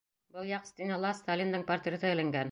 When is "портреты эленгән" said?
1.71-2.39